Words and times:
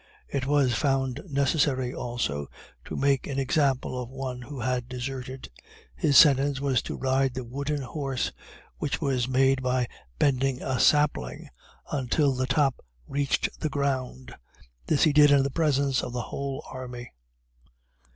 It 0.27 0.47
was 0.47 0.73
found 0.73 1.21
necessary, 1.29 1.93
also, 1.93 2.47
to 2.85 2.95
make 2.95 3.27
an 3.27 3.37
example 3.37 4.01
of 4.01 4.09
one 4.09 4.41
who 4.41 4.61
had 4.61 4.89
deserted. 4.89 5.51
His 5.95 6.17
sentence 6.17 6.59
was 6.59 6.81
to 6.81 6.97
ride 6.97 7.35
the 7.35 7.43
wooden 7.43 7.83
horse; 7.83 8.31
which 8.79 8.99
was 8.99 9.27
made 9.27 9.61
by 9.61 9.87
bending 10.17 10.59
a 10.59 10.79
sapling 10.79 11.49
until 11.91 12.33
the 12.33 12.47
top 12.47 12.83
reached 13.07 13.47
the 13.59 13.69
ground 13.69 14.33
this 14.87 15.03
he 15.03 15.13
did 15.13 15.29
in 15.29 15.43
the 15.43 15.51
presence 15.51 16.01
of 16.01 16.13
the 16.13 16.21
whole 16.23 16.65
army. 16.71 17.11